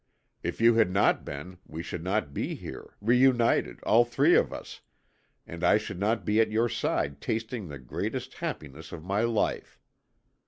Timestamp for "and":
5.45-5.63